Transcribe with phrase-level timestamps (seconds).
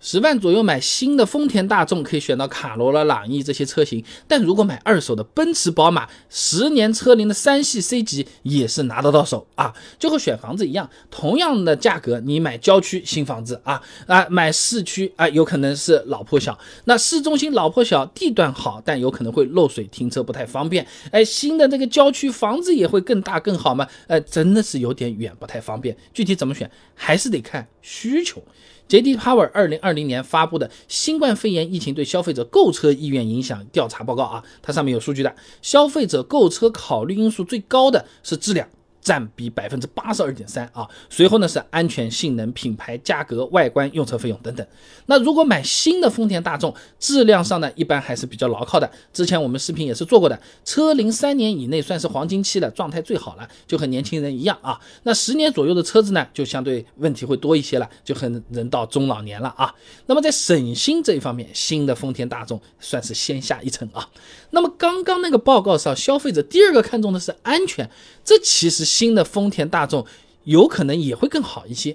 [0.00, 20.86] 十万左右买新的丰田大众可以选到卡罗拉、朗逸这些车型，但如果买二手的奔驰、宝马，十年车龄的三系 C 级也是拿得到手啊，就和选房子一样，同样的价格，你买郊区新房子啊啊，买市区啊，有可能是老破小，那市中心老破小，地段好，但有可能会漏水，停车不太方便。
[21.10, 23.86] 哎，新的这个郊区房子也会更大更好吗？
[24.06, 25.96] 哎，真的是有点远，不太方便。
[26.14, 28.42] 具体怎么选，还是得看需求。
[28.88, 29.16] J.D.
[29.16, 38.66] Power 二零二零年发布的新冠肺炎疫情对消费者购车意愿影响调查报告啊，它上面有数据的，消费者购车考虑因素最高的是质量。
[39.00, 44.66] 占比百分之八十二点三啊，随后呢是安全、性能、品牌、价格、外观、用车费用等等。
[45.06, 48.90] 那如果买新的丰田大众，质量上呢一般还是比较牢靠的。
[49.12, 54.78] 之前我们视频也是做过的，车龄三年以内算是黄金期了，状态最好了，就和年轻人一样啊。
[55.04, 59.72] 那十年左右的车子呢，就相对问题会多一些了，就和人到中老年了啊。
[60.06, 64.08] 那么在省心这一方面，新的丰田大众算是先下一城啊。
[64.50, 67.88] 那么刚刚那个报告上，消费者第二个看重的是安全，
[68.24, 68.87] 这其实。
[68.88, 70.06] 新的丰田大众
[70.44, 71.90] 有可能也会更好一些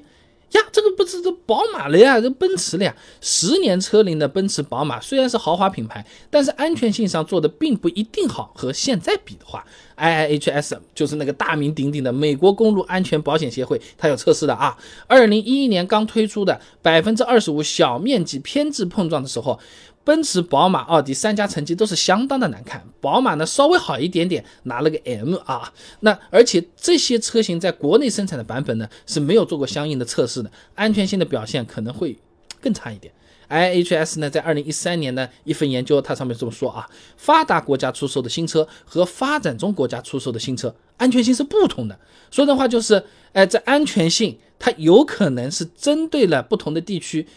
[0.52, 2.96] 呀，这个不是这宝马了呀，这奔驰了呀。
[3.20, 8.54] 十年车龄的奔驰、宝马虽然是豪华品牌，但是安全性上做的并不一定好。
[8.56, 9.66] 和现在比的话
[9.98, 14.78] ，IIHS 就是那个大名鼎鼎的美国公路安全保险协会，它有测试的啊。
[15.08, 19.60] 二零一一年刚推出的百分之二十五小面积偏置碰撞的时候。
[20.04, 25.72] 奔驰、宝马、奥迪三家成绩都是相当的难看，宝马呢稍微好一点点，拿了个 M 啊。
[26.02, 32.18] 那而且这些车型在国内生产的版本呢是没有做过相应的测试的，安全性的表现可能会
[32.60, 33.14] 更差一点。
[33.50, 42.00] IHS 呢在二零一三年的一份研究，它上面这么说啊：发达国家出售的新车和发展中国家出售的新车安全性是不同的。
[42.32, 47.28] 说的话就是，哎，这安全性它有可能是针对了不同的地区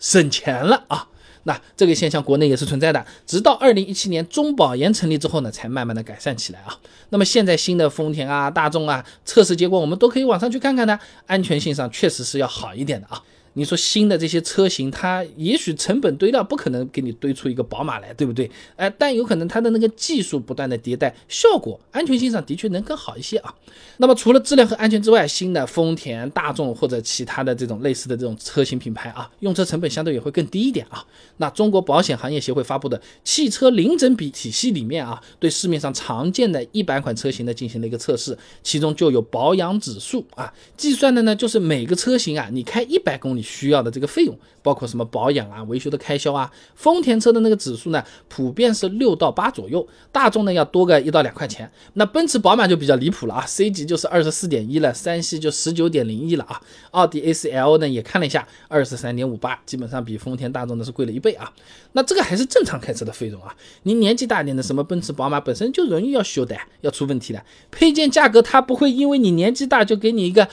[0.00, 1.06] 省钱了啊。
[1.44, 6.76] 那这个现象国内也是存在的，直到二零一七年中保研成立之后呢，才慢慢的改善起来啊。
[7.08, 13.22] 那么现在新的丰田啊、大众啊，测试结果我们都可以网上去看看的，安全性上确实是要好一点的啊。
[13.54, 18.48] 你说新的这些车型，它也许成本堆料不可能给你堆出一个宝马来，对不对？
[18.76, 23.52] 哎，但有可能它的那个技术不断的迭代，效果安全性上的确能更好一些啊。
[23.96, 31.04] 那么除了质量和安全之外，新的丰田、大众或者其他的这种类似的这种车型品牌啊，用车成本相对也会更低一点啊。
[31.38, 43.39] 那中国保险行业协会发布的汽车零整比体系里面啊，对市面上常见的一百款车型呢进行了一个测试，其中就有保养指数啊，计算的呢就是每个车型啊，你开一百公里。
[43.40, 46.52] 你需要的这个费用包括什么保养啊、维修的开销啊。
[46.74, 51.70] 丰田车的那个指数呢，普遍是六到八左右，大众呢要多个一到两块钱。
[51.94, 56.60] 那奔驰、宝马就比较离谱了啊，C 级就是二十四点一了，三系就十九点零一了啊。
[56.90, 61.50] 奥迪 A4L 呢也看了一下，二十三点五八，基本上比丰田、大众呢是贵了一倍啊。
[61.92, 63.56] 那这个还是正常开车的费用啊。
[63.84, 67.42] 你年纪大点的什么奔驰、宝马本身就容易要修的，要出问题的。
[67.70, 70.46] 配件价格它不会因为你年纪大就给你一个。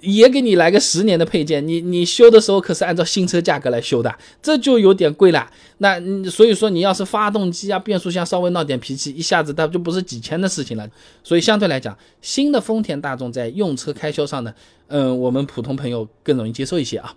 [0.00, 5.50] 也给你来个十年的配件，你你修的时候可是按照新车价格来修的，这就有点贵了。
[5.78, 10.86] 那所以说你要是发动机啊、变速箱稍微闹点脾气，一下子它就不是几千的事情了。
[11.22, 14.52] 所以相对来讲，新的丰田大众在用车开销上呢，
[14.88, 17.14] 嗯，我们普通朋友更容易接受一些啊。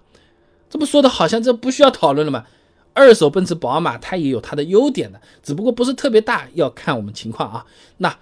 [0.70, 2.46] 这不说的好像这不需要讨论了吗？
[2.94, 7.66] 二手奔驰、宝马它也有它的优点的，只不过不是特别大，要看我们情况啊。
[7.98, 8.18] 那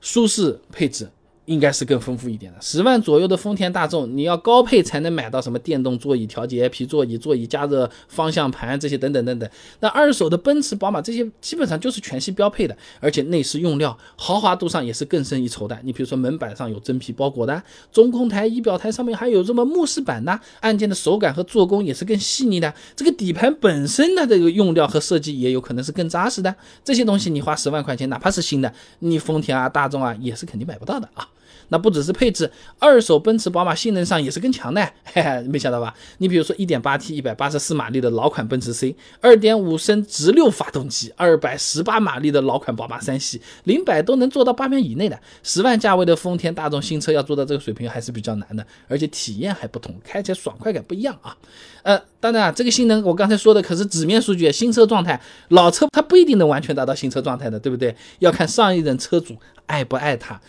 [0.00, 1.08] 舒适配置。
[1.46, 9.50] 应该是更丰富一点的，十万左右的丰田大众，你要高配才能买到什么电动座椅、调节皮座椅、座椅加热、方向盘这些等等等等。
[9.80, 15.76] 那二手的奔驰、宝马这些基本上就是全系标配的，而且内饰用料豪华度上也是更胜一筹的。
[15.82, 17.60] 你比如说门板上有真皮包裹的，
[17.90, 22.72] 中控台、仪表台上面还有这么木饰板呐，按键的手感和做工也是更细腻的。
[22.94, 26.54] 这个底盘本身的这个用料和设计也有可能是更扎实的。
[26.84, 31.28] 这些东西你花十万块钱，哪怕是新的，你丰田啊、大众啊也是肯定买不到的啊。
[31.68, 35.94] 那不只是配置，二手奔驰、宝马性能上也是更强的，嘿嘿，没想到吧？
[36.18, 45.18] 你比如说 1.8T 184马力的老款奔驰 C，2.5 升直六发动机，218马力的老款宝马三系，零百都能做到八秒以内的。
[45.42, 51.36] 十万价位的丰田、大众新车要做到这个水平还是比较难的，而且体验还不同，开起来爽快感不一样啊。
[51.82, 57.94] 呃，当然啊，这个性能我刚才说的可是纸面数据，新车状态，老车它不一定能完全达到新车状态的，对不对？
[58.20, 60.40] 要看上一任车主爱不爱它。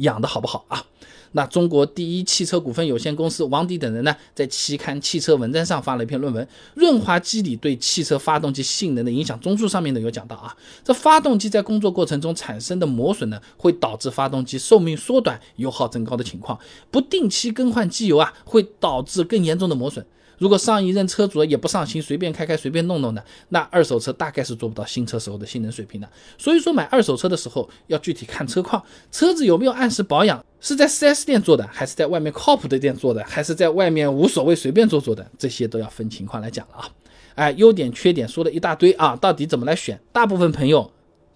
[0.00, 0.84] 养的好不好啊？
[1.32, 6.44] 那中国第一汽车股份有限公司王迪等人呢，在期刊《汽车文摘》上发了一篇论文，
[6.74, 16.58] 《润滑机理对汽车发动机性能的影响综述》上面呢有讲到啊，这发动机在工作过程中产生的磨损呢，会导致发动机寿命缩短、油耗增高的情况。
[16.90, 20.04] 不定期更换机油啊，会导致更严重的磨损。
[20.40, 26.08] 如果上一任车主也不上心，随便开开随便弄弄的，那二手车大概是做不到新车时候的性能水平的。
[26.38, 28.82] 所以说买二手车的时候要具体看车况，
[29.12, 36.88] 车子有没有按时保养，是在 4S 店做的，还是在外面靠谱的店做的，还是在外面无所谓随便做做的，这些都要分情况来讲了啊。
[37.34, 40.00] 哎，优点缺点说了一大堆啊，到底怎么来选？
[40.10, 40.90] 大部分朋友。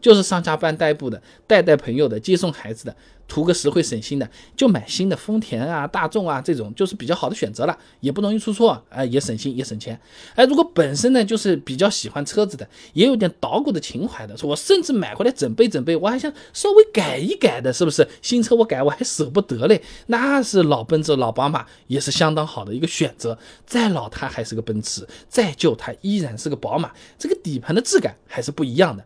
[0.05, 2.95] 就是上下班代步的，带带朋友的，接送孩子的，
[3.27, 9.99] 图个实惠省心的，就买新的丰田啊、大众啊这种，就是比较好的选择了，也不容易出错，哎，也省心也省钱。
[10.35, 18.07] 哎，如果本身呢就是比较喜欢车子的，也有点捣鼓的情怀的，说我甚至买回来整备整备，我还想稍微改一改的，是不是？
[18.21, 23.39] 新车我改我还舍不得嘞，那是老奔驰、老宝马也是相当好的一个选择。
[23.65, 29.03] 再老它还是个奔驰，再旧它依然是个宝马，这个底盘的质感还是不一样的。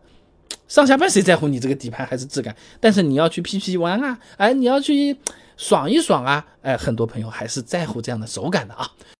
[0.69, 2.55] 上下班谁在乎你这个底盘还是质感？
[2.79, 5.17] 但是你要去 P P 玩啊，哎，你要去
[5.57, 8.89] 爽一爽啊，哎，很多朋友还是在乎这样的手感的啊。